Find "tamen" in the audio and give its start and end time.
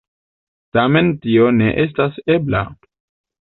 0.77-1.11